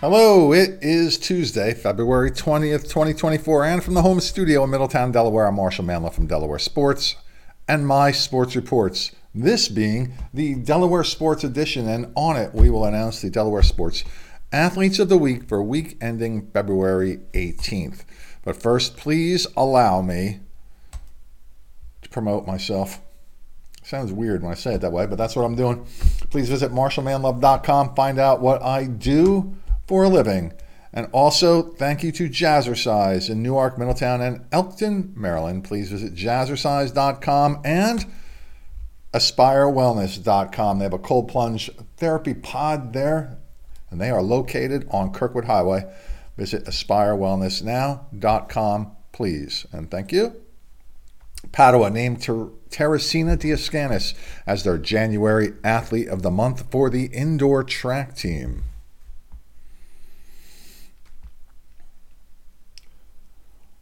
Hello, 0.00 0.50
it 0.50 0.78
is 0.80 1.18
Tuesday, 1.18 1.74
February 1.74 2.30
20th, 2.30 2.84
2024, 2.84 3.66
and 3.66 3.84
from 3.84 3.92
the 3.92 4.00
home 4.00 4.18
studio 4.18 4.64
in 4.64 4.70
Middletown, 4.70 5.12
Delaware, 5.12 5.46
I'm 5.46 5.56
Marshall 5.56 5.84
Manlove 5.84 6.14
from 6.14 6.26
Delaware 6.26 6.58
Sports 6.58 7.16
and 7.68 7.86
my 7.86 8.10
sports 8.10 8.56
reports. 8.56 9.10
This 9.34 9.68
being 9.68 10.14
the 10.32 10.54
Delaware 10.54 11.04
Sports 11.04 11.44
Edition, 11.44 11.86
and 11.86 12.10
on 12.14 12.38
it 12.38 12.54
we 12.54 12.70
will 12.70 12.86
announce 12.86 13.20
the 13.20 13.28
Delaware 13.28 13.62
Sports 13.62 14.02
Athletes 14.50 14.98
of 15.00 15.10
the 15.10 15.18
Week 15.18 15.46
for 15.46 15.62
week 15.62 15.98
ending 16.00 16.50
February 16.50 17.18
18th. 17.34 18.04
But 18.42 18.56
first, 18.56 18.96
please 18.96 19.46
allow 19.54 20.00
me 20.00 20.40
to 22.00 22.08
promote 22.08 22.46
myself. 22.46 23.02
Sounds 23.82 24.14
weird 24.14 24.42
when 24.42 24.52
I 24.52 24.54
say 24.54 24.76
it 24.76 24.80
that 24.80 24.92
way, 24.92 25.04
but 25.04 25.18
that's 25.18 25.36
what 25.36 25.44
I'm 25.44 25.56
doing. 25.56 25.84
Please 26.30 26.48
visit 26.48 26.72
marshallmanlove.com, 26.72 27.94
find 27.94 28.18
out 28.18 28.40
what 28.40 28.62
I 28.62 28.86
do 28.86 29.56
for 29.90 30.04
a 30.04 30.08
living. 30.08 30.54
And 30.92 31.08
also, 31.10 31.62
thank 31.62 32.04
you 32.04 32.12
to 32.12 32.28
Jazzercise 32.28 33.28
in 33.28 33.42
Newark, 33.42 33.76
Middletown, 33.76 34.20
and 34.20 34.44
Elkton, 34.52 35.12
Maryland. 35.16 35.64
Please 35.64 35.90
visit 35.90 36.14
jazzercise.com 36.14 37.62
and 37.64 38.06
aspirewellness.com. 39.12 40.78
They 40.78 40.84
have 40.84 40.92
a 40.92 40.98
cold 40.98 41.26
plunge 41.26 41.72
therapy 41.96 42.34
pod 42.34 42.92
there, 42.92 43.36
and 43.90 44.00
they 44.00 44.10
are 44.10 44.22
located 44.22 44.86
on 44.92 45.12
Kirkwood 45.12 45.46
Highway. 45.46 45.92
Visit 46.36 46.66
aspirewellnessnow.com, 46.66 48.96
please. 49.10 49.66
And 49.72 49.90
thank 49.90 50.12
you. 50.12 50.40
Padua 51.50 51.90
named 51.90 52.22
Ter- 52.22 52.50
Teresina 52.70 53.36
Diascanis 53.36 54.14
as 54.46 54.62
their 54.62 54.78
January 54.78 55.54
Athlete 55.64 56.06
of 56.06 56.22
the 56.22 56.30
Month 56.30 56.70
for 56.70 56.90
the 56.90 57.06
indoor 57.06 57.64
track 57.64 58.14
team. 58.14 58.62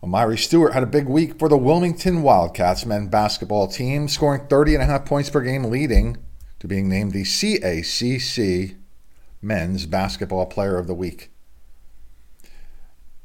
Amari 0.09 0.39
Stewart 0.39 0.73
had 0.73 0.83
a 0.83 0.87
big 0.87 1.07
week 1.07 1.39
for 1.39 1.51
the 1.51 1.59
Wilmington 1.59 2.23
Wildcats 2.23 2.87
men 2.87 3.09
basketball 3.09 3.69
team, 3.69 4.09
scoring 4.09 4.47
30 4.49 4.73
and 4.73 4.83
a 4.83 4.87
half 4.87 5.05
points 5.05 5.29
per 5.29 5.43
game, 5.43 5.65
leading 5.65 6.17
to 6.61 6.67
being 6.67 6.89
named 6.89 7.13
the 7.13 7.25
CACC 7.25 8.75
Men's 9.43 9.85
Basketball 9.85 10.47
Player 10.47 10.79
of 10.79 10.87
the 10.87 10.95
Week. 10.95 11.31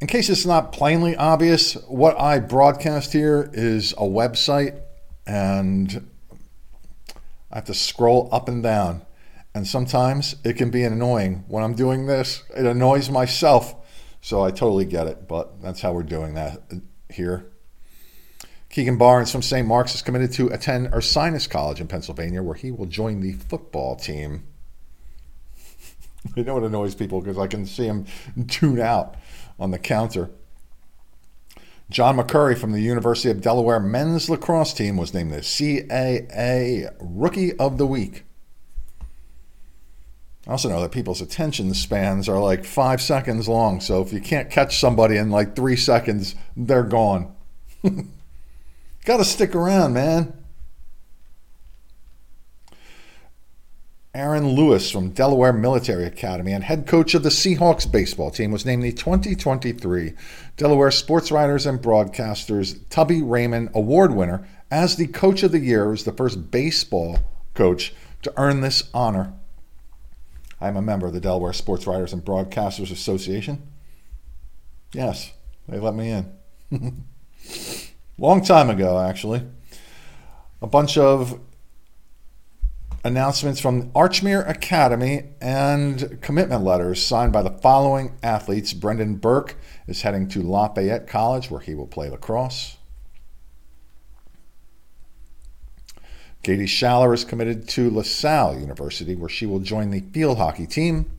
In 0.01 0.07
case 0.07 0.29
it's 0.29 0.45
not 0.45 0.73
plainly 0.73 1.15
obvious, 1.15 1.75
what 1.87 2.19
I 2.19 2.39
broadcast 2.39 3.13
here 3.13 3.49
is 3.53 3.93
a 3.93 4.03
website, 4.03 4.77
and 5.25 6.09
I 7.49 7.59
have 7.59 7.65
to 7.65 7.73
scroll 7.73 8.27
up 8.29 8.49
and 8.49 8.61
down. 8.61 9.03
And 9.55 9.65
sometimes 9.65 10.35
it 10.43 10.57
can 10.57 10.69
be 10.69 10.83
annoying. 10.83 11.45
When 11.47 11.63
I'm 11.63 11.75
doing 11.75 12.07
this, 12.07 12.43
it 12.53 12.65
annoys 12.65 13.09
myself 13.09 13.73
so 14.23 14.41
I 14.41 14.51
totally 14.51 14.85
get 14.85 15.07
it, 15.07 15.27
but 15.27 15.61
that's 15.61 15.81
how 15.81 15.91
we're 15.91 16.01
doing 16.01 16.35
that 16.35 16.61
here. 17.09 17.51
Keegan 18.69 18.97
Barnes 18.97 19.29
from 19.29 19.41
St. 19.41 19.67
Mark's 19.67 19.95
is 19.95 20.01
committed 20.01 20.31
to 20.33 20.47
attend 20.47 20.87
Ursinus 20.93 21.49
College 21.49 21.81
in 21.81 21.89
Pennsylvania, 21.89 22.41
where 22.41 22.55
he 22.55 22.71
will 22.71 22.85
join 22.85 23.19
the 23.19 23.33
football 23.33 23.97
team. 23.97 24.45
you 26.37 26.45
know 26.45 26.53
what 26.53 26.63
annoys 26.63 26.95
people 26.95 27.19
because 27.19 27.37
I 27.37 27.47
can 27.47 27.65
see 27.65 27.85
him 27.85 28.05
tune 28.47 28.79
out 28.79 29.15
on 29.59 29.71
the 29.71 29.77
counter. 29.77 30.31
John 31.89 32.15
McCurry 32.15 32.57
from 32.57 32.71
the 32.71 32.79
University 32.79 33.29
of 33.29 33.41
Delaware 33.41 33.81
men's 33.81 34.29
lacrosse 34.29 34.73
team 34.73 34.95
was 34.95 35.13
named 35.13 35.33
the 35.33 35.41
CAA 35.41 36.95
Rookie 37.01 37.57
of 37.57 37.77
the 37.77 37.85
Week. 37.85 38.23
I 40.47 40.51
also 40.51 40.69
know 40.69 40.81
that 40.81 40.91
people's 40.91 41.21
attention 41.21 41.73
spans 41.73 42.27
are 42.27 42.39
like 42.39 42.65
five 42.65 43.01
seconds 43.01 43.47
long. 43.47 43.79
So 43.79 44.01
if 44.01 44.11
you 44.11 44.19
can't 44.19 44.49
catch 44.49 44.79
somebody 44.79 45.15
in 45.17 45.29
like 45.29 45.55
three 45.55 45.77
seconds, 45.77 46.35
they're 46.57 46.83
gone. 46.83 47.33
Got 49.05 49.17
to 49.17 49.25
stick 49.25 49.55
around, 49.55 49.93
man. 49.93 50.33
Aaron 54.15 54.49
Lewis 54.49 54.91
from 54.91 55.09
Delaware 55.09 55.53
Military 55.53 56.05
Academy 56.05 56.51
and 56.51 56.63
head 56.63 56.85
coach 56.85 57.15
of 57.15 57.23
the 57.23 57.29
Seahawks 57.29 57.91
baseball 57.91 58.29
team 58.29 58.51
was 58.51 58.63
named 58.63 58.83
the 58.83 58.91
2023 58.91 60.13
Delaware 60.55 60.91
Sports 60.91 61.31
Writers 61.31 61.65
and 61.65 61.81
Broadcasters 61.81 62.79
Tubby 62.89 63.23
Raymond 63.23 63.69
Award 63.73 64.13
winner 64.13 64.47
as 64.69 64.97
the 64.97 65.07
Coach 65.07 65.41
of 65.41 65.51
the 65.51 65.59
Year, 65.59 65.89
was 65.89 66.03
the 66.03 66.11
first 66.11 66.51
baseball 66.51 67.19
coach 67.55 67.93
to 68.21 68.33
earn 68.37 68.61
this 68.61 68.83
honor. 68.93 69.33
I'm 70.63 70.77
a 70.77 70.81
member 70.81 71.05
of 71.05 71.11
the 71.11 71.19
Delaware 71.19 71.51
Sports 71.51 71.85
Writers 71.85 72.13
and 72.13 72.23
Broadcasters 72.23 72.89
Association. 72.89 73.67
Yes, 74.93 75.33
they 75.67 75.77
let 75.77 75.93
me 75.93 76.09
in. 76.09 77.05
Long 78.17 78.41
time 78.41 78.69
ago, 78.69 78.97
actually. 78.97 79.43
A 80.61 80.67
bunch 80.67 80.97
of 80.97 81.37
announcements 83.03 83.59
from 83.59 83.91
Archmere 83.91 84.47
Academy 84.47 85.31
and 85.41 86.21
commitment 86.21 86.63
letters 86.63 87.05
signed 87.05 87.33
by 87.33 87.41
the 87.41 87.51
following 87.51 88.17
athletes. 88.23 88.71
Brendan 88.71 89.15
Burke 89.15 89.57
is 89.85 90.03
heading 90.03 90.29
to 90.29 90.41
Lafayette 90.41 91.07
College, 91.07 91.51
where 91.51 91.59
he 91.59 91.75
will 91.75 91.87
play 91.87 92.09
lacrosse. 92.09 92.77
Katie 96.43 96.65
Schaller 96.65 97.13
is 97.13 97.23
committed 97.23 97.69
to 97.69 97.89
LaSalle 97.89 98.59
University, 98.59 99.15
where 99.15 99.29
she 99.29 99.45
will 99.45 99.59
join 99.59 99.91
the 99.91 100.01
field 100.01 100.37
hockey 100.37 100.67
team. 100.67 101.09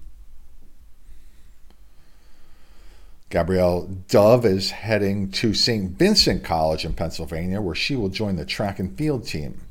Gabrielle 3.31 3.89
Dove 4.09 4.45
is 4.45 4.71
heading 4.71 5.31
to 5.33 5.55
St. 5.55 5.93
Vincent 5.99 6.45
College 6.45 6.85
in 6.85 6.93
Pennsylvania, 6.93 7.61
where 7.63 7.75
she 7.75 7.97
will 7.97 8.11
join 8.11 8.37
the 8.37 8.45
track 8.45 8.79
and 8.79 8.97
field 8.99 9.27
team. 9.27 9.63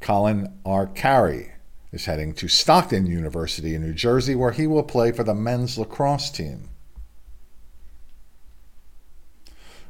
Colin 0.00 0.58
R. 0.64 0.86
Carey 0.86 1.52
is 1.92 2.06
heading 2.06 2.32
to 2.34 2.48
Stockton 2.48 3.04
University 3.04 3.74
in 3.74 3.82
New 3.82 3.92
Jersey, 3.92 4.34
where 4.34 4.52
he 4.52 4.66
will 4.66 4.82
play 4.82 5.12
for 5.12 5.24
the 5.24 5.34
men's 5.34 5.76
lacrosse 5.76 6.30
team. 6.30 6.70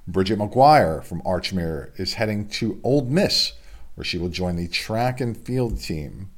Bridget 0.09 0.39
McGuire 0.39 1.05
from 1.05 1.21
Archmere 1.21 1.91
is 2.01 2.15
heading 2.15 2.49
to 2.49 2.81
Ole 2.83 3.05
Miss, 3.05 3.53
where 3.95 4.05
she 4.05 4.17
will 4.17 4.31
join 4.31 4.57
the 4.57 4.67
track 4.67 5.21
and 5.21 5.37
field 5.37 5.81
team. 5.81 6.31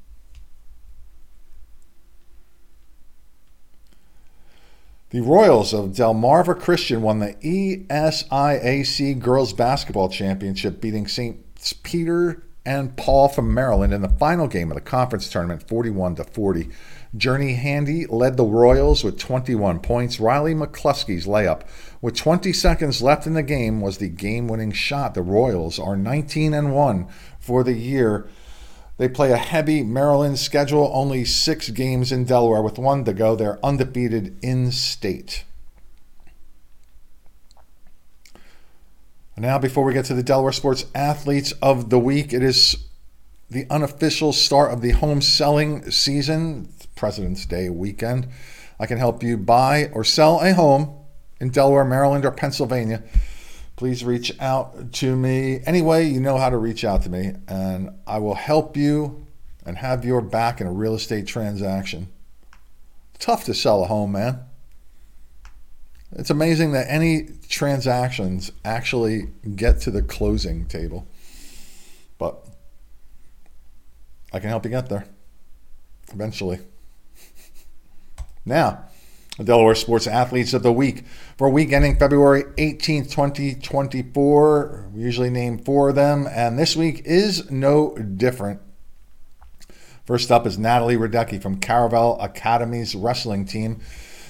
The 5.11 5.21
Royals 5.21 5.73
of 5.73 5.91
Delmarva 5.91 6.59
Christian 6.61 7.01
won 7.03 7.21
the 7.21 7.35
ESIAC 7.43 9.21
Girls 9.21 9.53
Basketball 9.53 10.09
Championship, 10.09 10.81
beating 10.81 11.07
St. 11.07 11.39
Peter 11.85 12.43
and 12.67 12.97
Paul 12.97 13.29
from 13.29 13.55
Maryland 13.55 13.93
in 13.93 14.03
the 14.03 14.09
final 14.09 14.47
game 14.47 14.71
of 14.71 14.75
the 14.75 14.81
conference 14.81 15.29
tournament, 15.29 15.67
41 15.67 16.17
to 16.17 16.25
40. 16.25 16.69
Journey 17.17 17.55
Handy 17.55 18.07
led 18.07 18.37
the 18.37 18.45
Royals 18.45 19.03
with 19.03 19.19
21 19.19 19.81
points. 19.81 20.21
Riley 20.21 20.55
McCluskey's 20.55 21.27
layup 21.27 21.63
with 22.03 22.17
20 22.17 22.53
seconds 22.53 23.03
left 23.03 23.27
in 23.27 23.35
the 23.35 23.43
game 23.43 23.81
was 23.81 23.99
the 23.99 24.09
game-winning 24.09 24.73
shot. 24.73 25.15
The 25.15 25.23
Royals 25.23 25.79
are 25.79 25.97
19 25.97 26.55
and 26.55 26.75
1 26.75 27.09
for 27.39 27.63
the 27.63 27.75
year. 27.75 28.29
They 28.97 29.09
play 29.09 29.33
a 29.33 29.37
heavy 29.37 29.83
Maryland 29.83 30.39
schedule, 30.39 30.91
only 30.93 31.25
6 31.25 31.71
games 31.71 32.13
in 32.13 32.25
Delaware 32.25 32.63
with 32.63 32.79
one 32.79 33.05
to 33.05 33.13
go. 33.13 33.35
They're 33.35 33.65
undefeated 33.65 34.39
in 34.43 34.73
state. 34.73 35.45
Now, 39.37 39.59
before 39.59 39.85
we 39.85 39.95
get 39.95 40.05
to 40.07 40.15
the 40.15 40.23
Delaware 40.23 40.53
Sports 40.53 40.85
Athletes 40.95 41.53
of 41.63 41.89
the 41.89 41.99
Week, 41.99 42.35
it 42.35 42.43
is 42.43 42.77
the 43.49 43.67
unofficial 43.71 44.35
start 44.35 44.71
of 44.71 44.83
the 44.83 44.91
home 44.91 45.23
selling 45.23 45.91
season. 45.91 46.69
President's 46.95 47.47
Day 47.47 47.71
weekend. 47.71 48.29
I 48.79 48.85
can 48.85 48.99
help 48.99 49.23
you 49.23 49.39
buy 49.39 49.91
or 49.95 50.05
sell 50.05 50.41
a 50.41 50.53
home 50.53 50.95
in 51.41 51.51
Delaware, 51.51 51.85
Maryland, 51.85 52.25
or 52.25 52.31
Pennsylvania. 52.31 53.03
Please 53.77 54.05
reach 54.05 54.39
out 54.41 54.93
to 54.93 55.17
me. 55.17 55.61
Anyway, 55.65 56.07
you 56.07 56.21
know 56.21 56.37
how 56.37 56.51
to 56.51 56.59
reach 56.59 56.85
out 56.85 57.03
to 57.03 57.09
me, 57.09 57.33
and 57.49 57.91
I 58.07 58.19
will 58.19 58.35
help 58.35 58.77
you 58.77 59.27
and 59.65 59.79
have 59.79 60.05
your 60.05 60.21
back 60.21 60.61
in 60.61 60.67
a 60.67 60.73
real 60.73 60.95
estate 60.95 61.27
transaction. 61.27 62.09
Tough 63.19 63.45
to 63.45 63.55
sell 63.55 63.83
a 63.83 63.87
home, 63.87 64.13
man. 64.13 64.41
It's 66.13 66.31
amazing 66.31 66.73
that 66.73 66.87
any 66.89 67.29
transactions 67.49 68.51
actually 68.65 69.29
get 69.55 69.81
to 69.83 69.91
the 69.91 70.03
closing 70.03 70.67
table. 70.67 71.07
But 72.19 72.45
I 74.33 74.41
can 74.41 74.49
help 74.49 74.65
you 74.65 74.71
get 74.71 74.89
there 74.89 75.07
eventually. 76.13 76.59
Now, 78.43 78.87
Delaware 79.45 79.75
Sports 79.75 80.07
Athletes 80.07 80.53
of 80.53 80.63
the 80.63 80.73
Week 80.73 81.05
for 81.37 81.49
week 81.49 81.73
ending 81.73 81.97
February 81.97 82.45
18th, 82.59 83.11
2024. 83.11 84.91
We 84.93 85.03
usually 85.03 85.31
name 85.31 85.59
four 85.59 85.91
of 85.91 85.95
them, 85.95 86.29
and 86.31 86.59
this 86.59 86.77
week 86.77 87.03
is 87.05 87.51
no 87.51 87.97
different. 87.97 88.61
First 90.05 90.31
up 90.31 90.47
is 90.47 90.59
Natalie 90.59 90.97
Radecki 90.97 91.41
from 91.41 91.61
Caravel 91.61 92.19
Academy's 92.21 92.95
wrestling 92.95 93.45
team. 93.45 93.81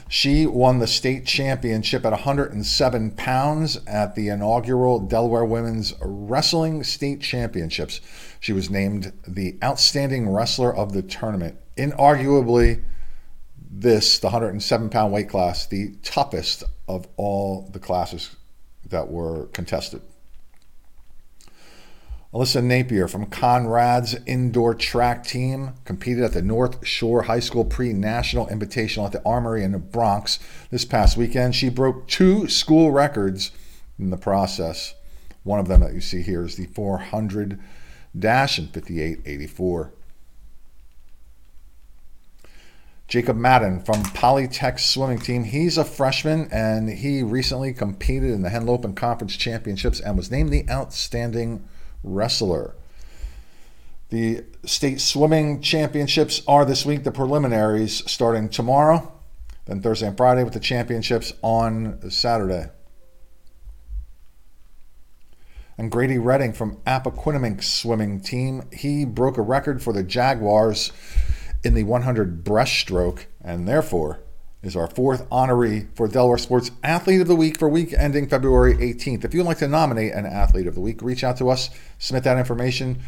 She 0.09 0.45
won 0.45 0.81
the 0.81 0.89
state 0.89 1.25
championship 1.25 2.05
at 2.05 2.11
107 2.11 3.13
pounds 3.13 3.79
at 3.87 4.17
the 4.17 4.29
inaugural 4.29 4.99
Delaware 4.99 5.45
Women's 5.45 5.95
Wrestling 6.03 6.83
State 6.83 7.21
Championships. 7.21 8.01
She 8.41 8.53
was 8.53 8.69
named 8.69 9.13
the 9.27 9.57
outstanding 9.63 10.29
wrestler 10.29 10.75
of 10.75 10.93
the 10.93 11.03
tournament. 11.03 11.59
Inarguably, 11.77 12.83
this, 13.71 14.19
the 14.19 14.27
107 14.27 14.91
pound 14.91 15.13
weight 15.13 15.29
class, 15.29 15.67
the 15.67 15.95
toughest 16.03 16.65
of 16.89 17.07
all 17.17 17.71
the 17.73 17.79
classes 17.79 18.35
that 18.89 19.09
were 19.09 19.47
contested. 19.47 20.03
Alyssa 22.33 22.63
Napier 22.63 23.09
from 23.09 23.27
Conrad's 23.27 24.17
indoor 24.25 24.73
track 24.73 25.25
team 25.25 25.73
competed 25.85 26.23
at 26.23 26.33
the 26.33 26.43
North 26.43 26.87
Shore 26.87 27.23
High 27.23 27.41
School 27.41 27.65
Pre 27.65 27.93
National 27.93 28.47
Invitational 28.47 29.07
at 29.07 29.13
the 29.13 29.23
Armory 29.25 29.65
in 29.65 29.73
the 29.73 29.79
Bronx 29.79 30.39
this 30.71 30.85
past 30.85 31.17
weekend. 31.17 31.57
She 31.57 31.69
broke 31.69 32.07
two 32.07 32.49
school 32.49 32.93
records 32.93 33.51
in 33.99 34.11
the 34.11 34.17
process. 34.17 34.95
One 35.43 35.59
of 35.59 35.67
them 35.67 35.81
that 35.81 35.93
you 35.93 36.01
see 36.01 36.23
here 36.23 36.45
is 36.45 36.55
the 36.55 36.67
400 36.67 37.59
dash 38.17 38.59
and 38.59 38.73
5884. 38.73 39.93
Jacob 43.11 43.37
Madden 43.37 43.81
from 43.81 44.05
Polytech 44.05 44.79
swimming 44.79 45.19
team. 45.19 45.43
He's 45.43 45.77
a 45.77 45.85
freshman 45.85 46.49
and 46.53 46.89
he 46.89 47.25
recently 47.25 47.73
competed 47.73 48.31
in 48.31 48.43
the 48.43 48.51
Henlopen 48.51 48.95
Conference 48.95 49.37
Championships 49.37 49.99
and 49.99 50.17
was 50.17 50.31
named 50.31 50.51
the 50.51 50.65
outstanding 50.71 51.69
wrestler. 52.05 52.77
The 54.11 54.45
state 54.65 55.01
swimming 55.01 55.61
championships 55.61 56.43
are 56.47 56.65
this 56.65 56.87
week, 56.87 57.03
the 57.03 57.11
preliminaries 57.11 58.09
starting 58.09 58.49
tomorrow, 58.49 59.13
then 59.67 59.83
Thursday 59.83 60.07
and 60.07 60.17
Friday 60.17 60.45
with 60.45 60.53
the 60.53 60.61
championships 60.61 61.33
on 61.43 62.09
Saturday. 62.13 62.69
And 65.77 65.91
Grady 65.91 66.19
Redding 66.19 66.53
from 66.53 66.77
Appoquinimink 66.87 67.65
swimming 67.65 68.21
team, 68.21 68.69
he 68.73 69.05
broke 69.05 69.37
a 69.37 69.43
record 69.43 69.83
for 69.83 69.93
the 69.93 70.05
Jaguars 70.05 70.93
in 71.63 71.75
the 71.75 71.85
100 71.85 72.45
breaststroke 72.45 73.27
and 73.43 73.67
therefore 73.67 74.21
is 74.63 74.77
our 74.77 74.89
fourth 74.89 75.29
honoree 75.31 75.89
for 75.95 76.07
Delaware 76.07 76.39
Sports 76.39 76.71
Athlete 76.83 77.21
of 77.21 77.29
the 77.29 77.37
Week 77.37 77.59
for 77.59 77.69
week 77.69 77.95
ending 77.97 78.29
February 78.29 78.75
18th. 78.75 79.25
If 79.25 79.33
you'd 79.33 79.47
like 79.47 79.59
to 79.59 79.69
nominate 79.69 80.13
an 80.13 80.27
Athlete 80.27 80.67
of 80.67 80.75
the 80.75 80.81
Week, 80.81 81.01
reach 81.01 81.25
out 81.25 81.39
to 81.39 81.49
us, 81.49 81.71
submit 81.99 82.25
that 82.25 82.39
information 82.39 83.01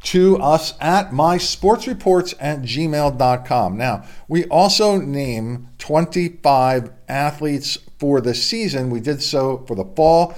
to 0.00 0.36
us 0.38 0.74
at 0.80 1.10
mysportsreports 1.10 2.34
at 2.38 2.60
gmail.com. 2.60 3.76
Now, 3.76 4.04
we 4.28 4.44
also 4.46 5.00
name 5.00 5.68
25 5.78 6.92
athletes 7.08 7.78
for 7.98 8.20
the 8.20 8.34
season. 8.34 8.90
We 8.90 9.00
did 9.00 9.22
so 9.22 9.64
for 9.66 9.74
the 9.74 9.84
fall. 9.96 10.34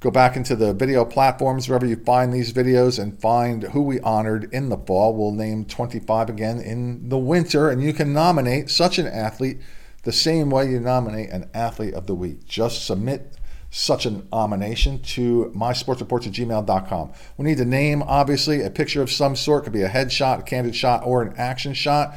Go 0.00 0.12
back 0.12 0.36
into 0.36 0.54
the 0.54 0.72
video 0.72 1.04
platforms 1.04 1.68
wherever 1.68 1.84
you 1.84 1.96
find 1.96 2.32
these 2.32 2.52
videos 2.52 3.02
and 3.02 3.20
find 3.20 3.64
who 3.64 3.82
we 3.82 3.98
honored 4.00 4.48
in 4.52 4.68
the 4.68 4.78
fall. 4.78 5.12
We'll 5.12 5.32
name 5.32 5.64
25 5.64 6.28
again 6.28 6.60
in 6.60 7.08
the 7.08 7.18
winter, 7.18 7.68
and 7.68 7.82
you 7.82 7.92
can 7.92 8.12
nominate 8.12 8.70
such 8.70 8.98
an 8.98 9.08
athlete 9.08 9.58
the 10.04 10.12
same 10.12 10.50
way 10.50 10.70
you 10.70 10.78
nominate 10.78 11.30
an 11.30 11.50
athlete 11.52 11.94
of 11.94 12.06
the 12.06 12.14
week. 12.14 12.46
Just 12.46 12.86
submit 12.86 13.36
such 13.70 14.06
a 14.06 14.22
nomination 14.32 15.00
to 15.00 15.52
mysportsreports 15.54 16.28
at 16.28 16.32
gmail.com. 16.32 17.12
We 17.36 17.44
need 17.44 17.58
to 17.58 17.64
name, 17.64 18.02
obviously, 18.02 18.62
a 18.62 18.70
picture 18.70 19.02
of 19.02 19.10
some 19.10 19.34
sort. 19.34 19.64
Could 19.64 19.72
be 19.72 19.82
a 19.82 19.88
headshot, 19.88 20.38
a 20.38 20.42
candid 20.42 20.76
shot, 20.76 21.04
or 21.04 21.22
an 21.22 21.34
action 21.36 21.74
shot. 21.74 22.16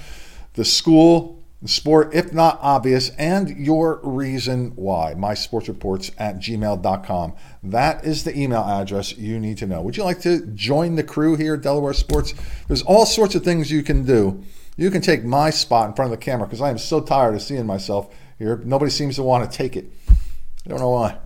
The 0.54 0.66
school, 0.66 1.41
sport, 1.66 2.14
if 2.14 2.34
not 2.34 2.60
obvious, 2.62 3.10
and 3.18 3.50
your 3.58 4.00
reason 4.04 4.72
why. 4.76 5.14
Mysportsreports 5.16 6.12
at 6.18 6.38
gmail.com. 6.38 7.34
That 7.64 8.06
is 8.06 8.24
the 8.24 8.38
email 8.38 8.64
address 8.64 9.18
you 9.18 9.40
need 9.40 9.58
to 9.60 9.68
know. 9.68 9.82
Would 9.82 9.98
you 9.98 10.04
like 10.04 10.22
to 10.22 10.46
join 10.48 10.96
the 10.96 11.04
crew 11.04 11.36
here 11.36 11.56
at 11.56 11.62
Delaware 11.62 11.94
Sports? 11.94 12.34
There's 12.68 12.82
all 12.82 13.06
sorts 13.06 13.36
of 13.36 13.44
things 13.44 13.72
you 13.72 13.84
can 13.84 14.06
do 14.06 14.44
you 14.78 14.90
can 14.90 15.02
take 15.02 15.24
my 15.24 15.50
spot 15.50 15.90
in 15.90 15.96
front 15.96 16.12
of 16.12 16.20
the 16.20 16.24
camera 16.24 16.48
because 16.48 16.62
I 16.62 16.70
am 16.70 16.78
so 16.78 17.02
tired 17.02 17.36
of 17.36 17.42
seeing 17.42 17.66
myself 17.66 18.14
here. 18.40 18.60
Nobody 18.64 18.90
seems 18.90 19.16
to 19.18 19.24
want 19.24 19.50
to 19.50 19.58
take 19.58 19.76
it. 19.76 19.86
I 20.10 20.70
don't 20.70 20.80
know 20.80 20.90
why. 20.90 21.18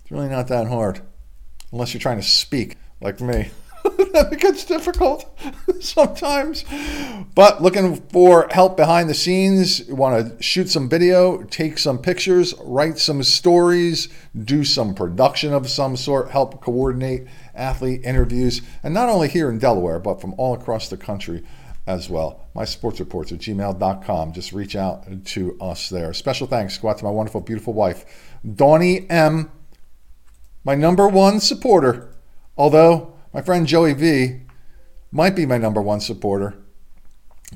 It's 0.00 0.10
really 0.10 0.28
not 0.28 0.48
that 0.48 0.68
hard, 0.68 1.00
unless 1.72 1.92
you're 1.92 2.00
trying 2.00 2.18
to 2.18 2.22
speak 2.22 2.76
like 3.00 3.20
me. 3.20 3.50
that 4.12 4.36
gets 4.38 4.64
difficult 4.64 5.26
sometimes. 5.80 6.64
But 7.34 7.62
looking 7.62 7.96
for 8.10 8.48
help 8.50 8.76
behind 8.76 9.08
the 9.08 9.14
scenes, 9.14 9.88
you 9.88 9.94
want 9.94 10.38
to 10.38 10.42
shoot 10.42 10.68
some 10.68 10.88
video, 10.88 11.42
take 11.44 11.78
some 11.78 11.98
pictures, 11.98 12.54
write 12.60 12.98
some 12.98 13.22
stories, 13.22 14.08
do 14.36 14.64
some 14.64 14.94
production 14.94 15.52
of 15.52 15.68
some 15.70 15.96
sort, 15.96 16.30
help 16.30 16.60
coordinate 16.60 17.26
athlete 17.54 18.02
interviews, 18.04 18.60
and 18.82 18.92
not 18.92 19.08
only 19.08 19.28
here 19.28 19.48
in 19.48 19.58
Delaware, 19.58 19.98
but 19.98 20.20
from 20.20 20.34
all 20.36 20.54
across 20.54 20.88
the 20.88 20.96
country 20.96 21.42
as 21.86 22.10
well. 22.10 22.40
My 22.54 22.64
sports 22.64 23.00
reports 23.00 23.32
at 23.32 23.38
gmail.com. 23.38 24.32
Just 24.32 24.52
reach 24.52 24.76
out 24.76 25.24
to 25.26 25.56
us 25.60 25.88
there. 25.88 26.12
Special 26.12 26.46
thanks 26.46 26.76
go 26.78 26.88
out 26.88 26.98
to 26.98 27.04
my 27.04 27.10
wonderful, 27.10 27.40
beautiful 27.40 27.72
wife, 27.72 28.04
Donnie 28.54 29.08
M., 29.08 29.50
my 30.64 30.74
number 30.74 31.08
one 31.08 31.38
supporter. 31.38 32.12
Although 32.56 33.15
my 33.36 33.42
friend 33.42 33.66
Joey 33.66 33.92
V 33.92 34.40
might 35.12 35.36
be 35.36 35.44
my 35.44 35.58
number 35.58 35.82
one 35.82 36.00
supporter, 36.00 36.54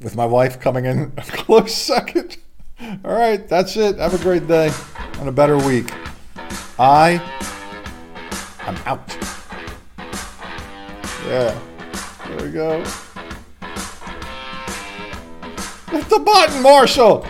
with 0.02 0.14
my 0.14 0.26
wife 0.26 0.60
coming 0.60 0.84
in 0.84 1.10
a 1.16 1.22
close 1.22 1.74
second. 1.74 2.36
All 3.02 3.16
right, 3.16 3.48
that's 3.48 3.78
it. 3.78 3.96
Have 3.96 4.12
a 4.12 4.18
great 4.18 4.46
day 4.46 4.70
and 5.14 5.26
a 5.26 5.32
better 5.32 5.56
week. 5.56 5.90
I 6.78 7.12
am 8.60 8.76
out. 8.84 9.16
Yeah, 11.26 11.58
there 12.26 12.46
we 12.46 12.52
go. 12.52 12.84
Hit 15.88 16.10
the 16.10 16.22
button, 16.22 16.62
Marshall! 16.62 17.26